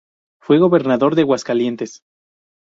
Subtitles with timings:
[0.41, 2.01] Fue gobernador de Aguascalientes.